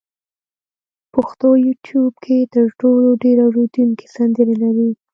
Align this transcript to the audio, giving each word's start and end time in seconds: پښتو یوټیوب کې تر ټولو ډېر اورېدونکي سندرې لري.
پښتو 1.13 1.47
یوټیوب 1.65 2.13
کې 2.23 2.37
تر 2.53 2.65
ټولو 2.79 3.09
ډېر 3.23 3.37
اورېدونکي 3.45 4.05
سندرې 4.15 4.55
لري. 4.63 4.89